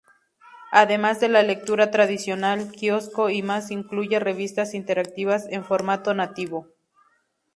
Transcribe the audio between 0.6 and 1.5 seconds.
Además de la